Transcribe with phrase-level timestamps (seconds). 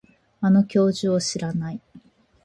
[0.39, 1.81] あの教授を知らない